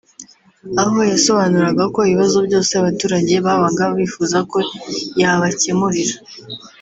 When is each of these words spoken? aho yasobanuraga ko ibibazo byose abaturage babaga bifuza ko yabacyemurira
aho 0.81 0.97
yasobanuraga 1.11 1.83
ko 1.93 1.99
ibibazo 2.05 2.37
byose 2.47 2.71
abaturage 2.81 3.33
babaga 3.45 3.85
bifuza 3.99 4.37
ko 4.51 4.57
yabacyemurira 5.21 6.15